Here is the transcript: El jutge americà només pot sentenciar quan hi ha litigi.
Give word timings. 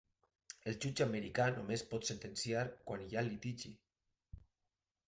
El 0.71 0.79
jutge 0.85 1.05
americà 1.05 1.45
només 1.57 1.85
pot 1.93 2.09
sentenciar 2.09 2.65
quan 2.89 3.05
hi 3.11 3.15
ha 3.21 3.27
litigi. 3.31 3.77